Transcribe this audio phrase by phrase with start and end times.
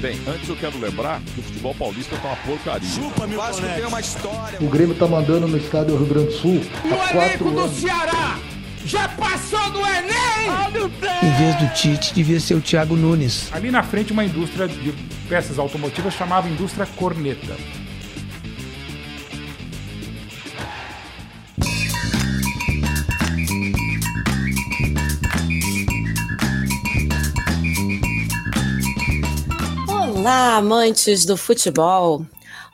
[0.00, 2.88] Bem, antes eu quero lembrar que o futebol paulista tá uma porcaria.
[2.88, 4.58] Chupa, meu Vasco tem uma história.
[4.58, 6.62] O Grêmio tá mandando no estádio Rio Grande do Sul.
[6.84, 8.38] O elenco do Ceará
[8.86, 10.90] já passou do Enem!
[11.22, 13.52] Em vez do Tite, devia ser o Thiago Nunes.
[13.52, 14.94] Ali na frente, uma indústria de
[15.28, 17.54] peças automotivas chamava Indústria Corneta.
[30.20, 32.26] Olá, amantes do futebol!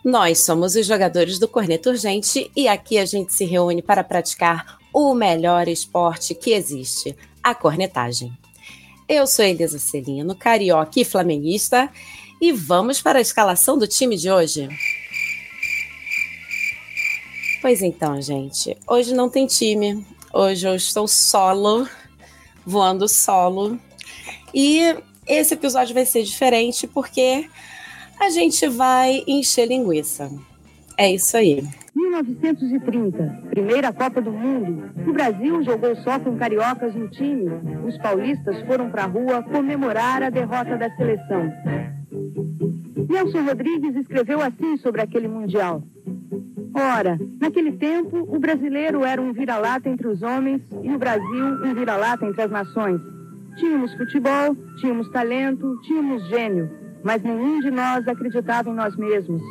[0.05, 4.79] Nós somos os jogadores do Corneta Urgente e aqui a gente se reúne para praticar
[4.93, 8.37] o melhor esporte que existe, a cornetagem.
[9.09, 11.89] Eu sou Elisa Celino, carioca e flamenguista,
[12.41, 14.69] e vamos para a escalação do time de hoje.
[17.63, 20.05] Pois então, gente, hoje não tem time.
[20.35, 21.89] Hoje eu estou solo,
[22.67, 23.79] voando solo.
[24.53, 27.49] E esse episódio vai ser diferente porque
[28.21, 30.31] a gente vai encher linguiça.
[30.97, 31.63] É isso aí.
[31.95, 34.91] 1930, primeira Copa do Mundo.
[35.07, 37.51] O Brasil jogou só com cariocas no time.
[37.87, 41.53] Os paulistas foram para a rua comemorar a derrota da seleção.
[43.09, 45.83] Nelson Rodrigues escreveu assim sobre aquele Mundial.
[46.75, 51.75] Ora, naquele tempo, o brasileiro era um vira-lata entre os homens e o Brasil um
[51.75, 53.01] vira-lata entre as nações.
[53.57, 56.71] Tínhamos futebol, tínhamos talento, tínhamos gênio,
[57.03, 59.43] mas nenhum de nós acreditava em nós mesmos.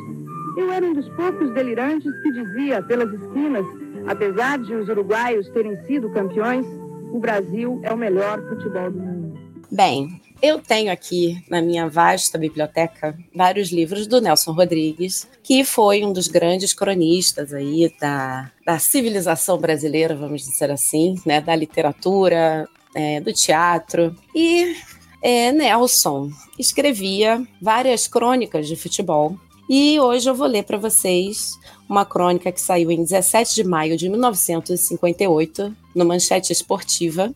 [0.56, 3.66] Eu era um dos poucos delirantes que dizia pelas esquinas,
[4.06, 6.64] apesar de os uruguaios terem sido campeões,
[7.12, 9.38] o Brasil é o melhor futebol do mundo.
[9.72, 16.04] Bem, eu tenho aqui na minha vasta biblioteca vários livros do Nelson Rodrigues, que foi
[16.04, 22.68] um dos grandes cronistas aí da, da civilização brasileira, vamos dizer assim, né, da literatura,
[22.94, 24.14] é, do teatro.
[24.34, 24.76] E
[25.22, 29.36] é, Nelson escrevia várias crônicas de futebol.
[29.68, 33.96] E hoje eu vou ler para vocês uma crônica que saiu em 17 de maio
[33.96, 37.34] de 1958, no Manchete Esportiva.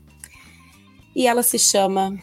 [1.16, 2.16] E ela se chama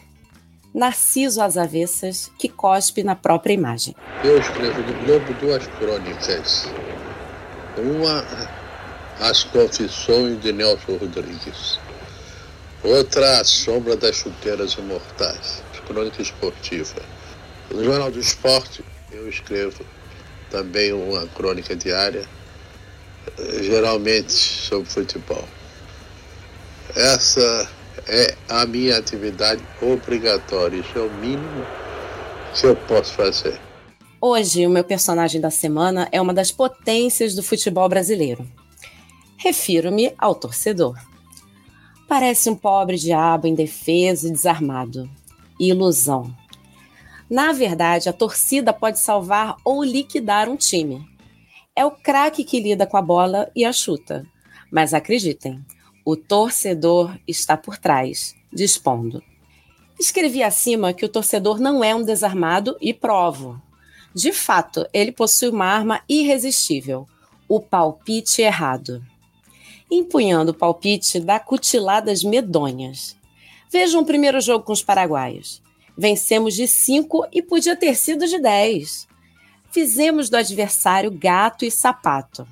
[0.78, 3.96] Narciso às Avessas, que cospe na própria imagem.
[4.22, 6.70] Eu escrevo no Globo duas crônicas.
[7.76, 8.24] Uma,
[9.18, 11.80] As Confissões de Nelson Rodrigues.
[12.84, 17.02] Outra, A Sombra das Chuteiras Imortais, crônica esportiva.
[17.72, 19.84] No Jornal do Esporte, eu escrevo
[20.48, 22.24] também uma crônica diária,
[23.62, 25.44] geralmente sobre futebol.
[26.94, 27.68] Essa
[28.06, 31.64] é a minha atividade obrigatória, isso é o mínimo
[32.54, 33.58] que eu posso fazer.
[34.20, 38.46] Hoje, o meu personagem da semana é uma das potências do futebol brasileiro.
[39.36, 40.96] Refiro-me ao torcedor.
[42.08, 45.08] Parece um pobre diabo indefeso e desarmado.
[45.60, 46.34] Ilusão.
[47.30, 51.06] Na verdade, a torcida pode salvar ou liquidar um time.
[51.76, 54.26] É o craque que lida com a bola e a chuta.
[54.72, 55.64] Mas acreditem,
[56.08, 59.22] o torcedor está por trás, dispondo.
[59.98, 63.60] Escrevi acima que o torcedor não é um desarmado e provo.
[64.14, 67.06] De fato, ele possui uma arma irresistível:
[67.48, 69.02] o palpite errado
[69.90, 73.16] empunhando o palpite, dá cutiladas medonhas.
[73.70, 75.62] Vejam o primeiro jogo com os paraguaios.
[75.96, 79.08] Vencemos de 5 e podia ter sido de 10.
[79.70, 82.46] Fizemos do adversário gato e sapato.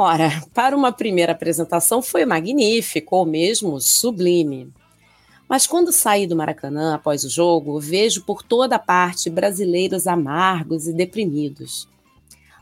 [0.00, 4.72] Ora, para uma primeira apresentação foi magnífico, ou mesmo sublime.
[5.48, 10.92] Mas quando saí do Maracanã após o jogo, vejo por toda parte brasileiros amargos e
[10.92, 11.88] deprimidos.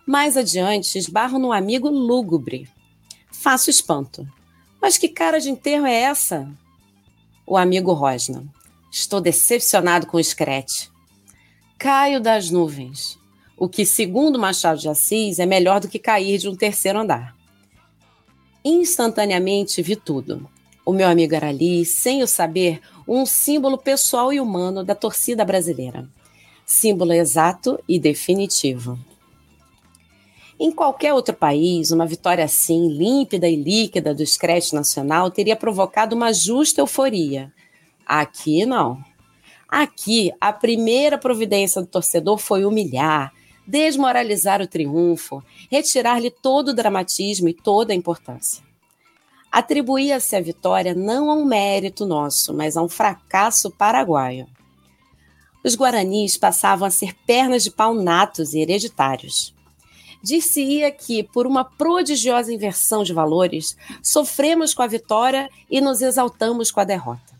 [0.06, 2.68] Mais adiante, esbarro num amigo lúgubre,
[3.30, 4.26] Faço espanto.
[4.80, 6.50] Mas que cara de enterro é essa?
[7.46, 8.44] O amigo Rosna.
[8.90, 10.90] Estou decepcionado com o Screte.
[11.78, 13.18] Caio das nuvens.
[13.56, 17.34] O que, segundo Machado de Assis, é melhor do que cair de um terceiro andar.
[18.64, 20.48] Instantaneamente vi tudo.
[20.84, 25.44] O meu amigo era ali, sem o saber, um símbolo pessoal e humano da torcida
[25.44, 26.08] brasileira.
[26.66, 28.98] Símbolo exato e definitivo.
[30.58, 36.14] Em qualquer outro país, uma vitória assim, límpida e líquida do Scratch Nacional teria provocado
[36.14, 37.52] uma justa euforia.
[38.06, 39.02] Aqui não.
[39.68, 43.32] Aqui, a primeira providência do torcedor foi humilhar,
[43.66, 48.64] desmoralizar o triunfo, retirar-lhe todo o dramatismo e toda a importância.
[49.50, 54.46] Atribuía-se a vitória não a um mérito nosso, mas a um fracasso paraguaio.
[55.64, 59.56] Os guaranis passavam a ser pernas de pau natos e hereditários
[60.26, 66.72] dir-se-ia que, por uma prodigiosa inversão de valores, sofremos com a vitória e nos exaltamos
[66.72, 67.38] com a derrota.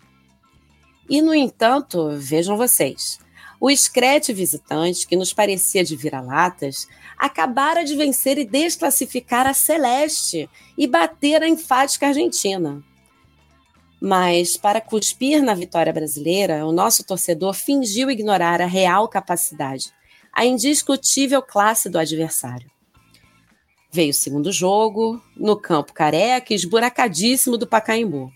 [1.09, 3.19] E, no entanto, vejam vocês,
[3.61, 6.87] O Screte visitante, que nos parecia de vira-latas,
[7.17, 12.83] acabara de vencer e desclassificar a Celeste e bater a enfática Argentina.
[14.01, 19.91] Mas, para cuspir na vitória brasileira, o nosso torcedor fingiu ignorar a real capacidade,
[20.33, 22.71] a indiscutível classe do adversário.
[23.91, 28.31] Veio o segundo jogo, no campo careca esburacadíssimo do Pacaembu.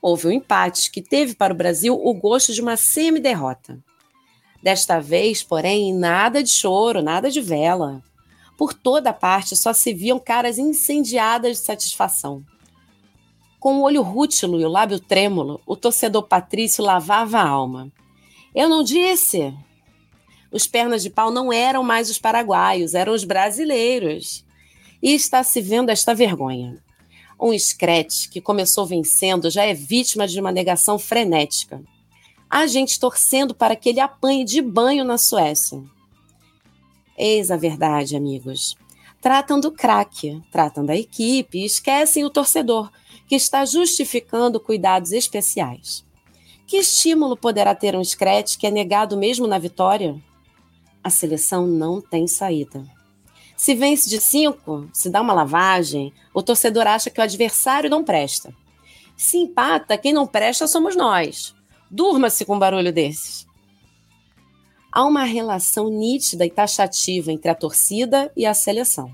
[0.00, 3.82] Houve um empate que teve para o Brasil o gosto de uma semi-derrota.
[4.62, 8.02] Desta vez, porém, nada de choro, nada de vela.
[8.58, 12.44] Por toda parte só se viam caras incendiadas de satisfação.
[13.58, 17.90] Com o olho rútilo e o lábio trêmulo, o torcedor Patrício lavava a alma.
[18.54, 19.54] Eu não disse!
[20.52, 24.44] Os pernas de pau não eram mais os paraguaios, eram os brasileiros.
[25.02, 26.82] E está se vendo esta vergonha.
[27.40, 31.82] Um Scratch que começou vencendo já é vítima de uma negação frenética
[32.50, 35.80] a gente torcendo para que ele apanhe de banho na Suécia.
[37.16, 38.76] Eis a verdade, amigos.
[39.20, 42.90] Tratam do craque, tratam da equipe e esquecem o torcedor,
[43.28, 46.04] que está justificando cuidados especiais.
[46.66, 50.20] Que estímulo poderá ter um Scratch que é negado mesmo na vitória?
[51.04, 52.84] A seleção não tem saída.
[53.56, 58.02] Se vence de cinco, se dá uma lavagem, o torcedor acha que o adversário não
[58.02, 58.54] presta.
[59.16, 61.54] Se empata, quem não presta somos nós.
[61.90, 63.44] Durma-se com um barulho desses.
[64.92, 69.10] Há uma relação nítida e taxativa entre a torcida e a seleção.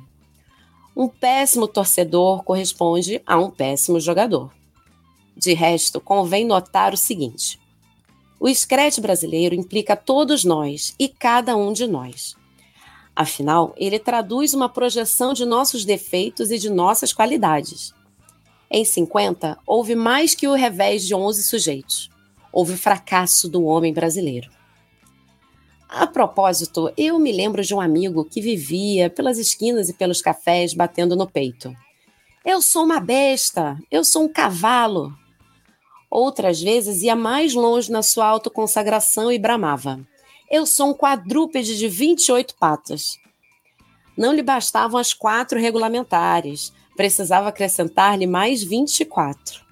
[0.94, 4.52] Um péssimo torcedor corresponde a um péssimo jogador.
[5.34, 7.58] De resto, convém notar o seguinte:
[8.38, 12.34] o escrete brasileiro implica todos nós e cada um de nós.
[13.14, 17.94] Afinal, ele traduz uma projeção de nossos defeitos e de nossas qualidades.
[18.70, 22.15] Em 50, houve mais que o revés de 11 sujeitos
[22.56, 24.48] houve fracasso do homem brasileiro.
[25.86, 30.72] A propósito, eu me lembro de um amigo que vivia pelas esquinas e pelos cafés
[30.72, 31.76] batendo no peito.
[32.42, 35.12] Eu sou uma besta, eu sou um cavalo.
[36.10, 40.00] Outras vezes ia mais longe na sua autoconsagração e bramava.
[40.50, 43.18] Eu sou um quadrúpede de 28 patas.
[44.16, 49.65] Não lhe bastavam as quatro regulamentares, precisava acrescentar-lhe mais 24.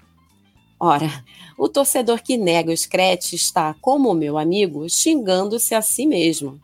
[0.87, 1.09] Ora,
[1.57, 6.61] o torcedor que nega o Scratch está, como meu amigo, xingando-se a si mesmo.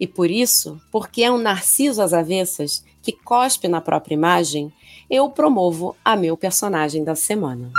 [0.00, 4.72] E por isso, porque é um narciso às avessas que cospe na própria imagem,
[5.10, 7.70] eu promovo a meu personagem da semana.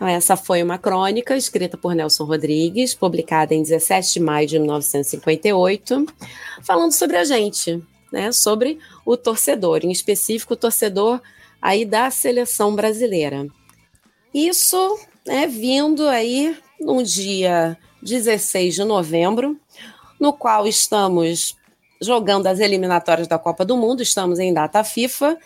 [0.00, 6.06] Essa foi uma crônica escrita por Nelson Rodrigues, publicada em 17 de maio de 1958,
[6.64, 7.80] falando sobre a gente,
[8.12, 8.32] né?
[8.32, 11.20] sobre o torcedor, em específico o torcedor
[11.62, 13.46] aí da seleção brasileira.
[14.34, 19.60] Isso é vindo aí no dia 16 de novembro,
[20.18, 21.54] no qual estamos
[22.00, 25.38] jogando as eliminatórias da Copa do Mundo, estamos em data FIFA.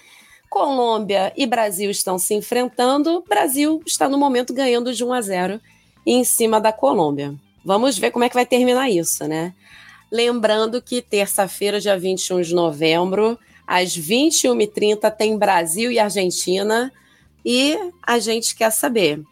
[0.48, 3.24] Colômbia e Brasil estão se enfrentando.
[3.28, 5.60] Brasil está no momento ganhando de 1 a 0
[6.06, 7.34] em cima da Colômbia.
[7.64, 9.52] Vamos ver como é que vai terminar isso, né?
[10.10, 13.36] Lembrando que terça-feira, dia 21 de novembro,
[13.66, 16.92] às 21h30, tem Brasil e Argentina
[17.46, 19.22] e a gente quer saber: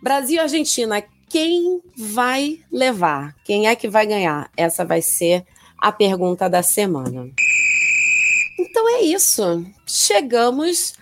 [0.00, 3.34] Brasil e Argentina, quem vai levar?
[3.44, 4.48] Quem é que vai ganhar?
[4.56, 5.44] Essa vai ser
[5.76, 7.28] a pergunta da semana.
[8.56, 9.66] Então é isso.
[9.84, 10.94] Chegamos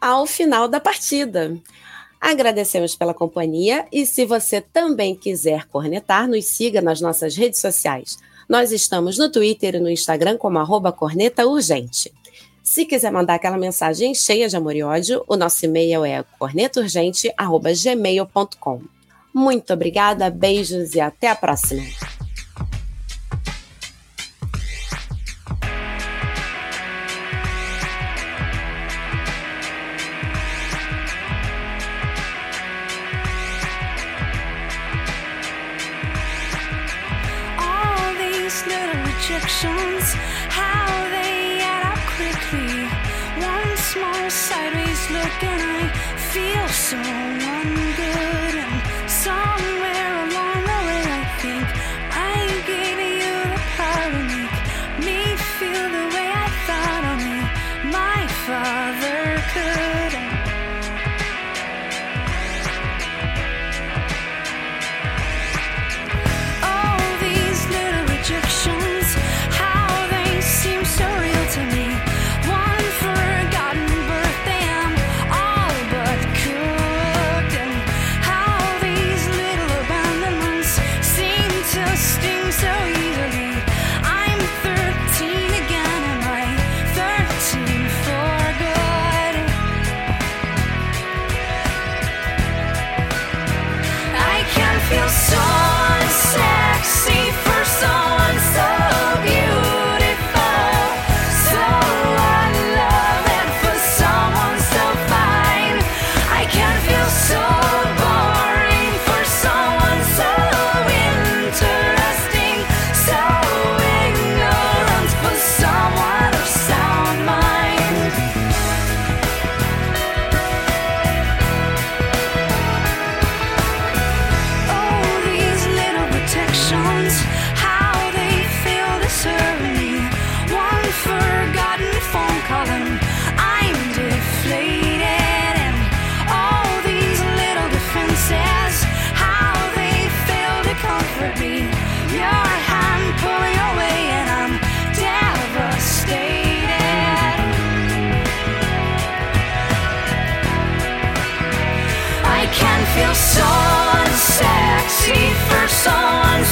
[0.00, 1.58] ao final da partida.
[2.20, 8.18] Agradecemos pela companhia e se você também quiser cornetar, nos siga nas nossas redes sociais.
[8.48, 12.12] Nós estamos no Twitter e no Instagram como arroba corneta urgente.
[12.62, 18.82] Se quiser mandar aquela mensagem cheia de amor e ódio, o nosso e-mail é cornetourgente.gmail.com.
[19.34, 21.82] Muito obrigada, beijos e até a próxima!
[40.50, 41.09] How
[44.30, 45.92] sideways look and I
[46.30, 48.39] feel so ungood.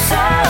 [0.08, 0.47] sorry